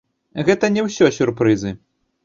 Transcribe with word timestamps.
Гэта 0.47 0.71
не 0.79 0.87
ўсё 0.87 1.13
сюрпрызы! 1.21 1.79